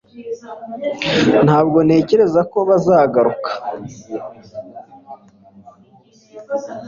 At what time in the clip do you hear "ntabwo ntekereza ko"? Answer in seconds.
1.45-2.57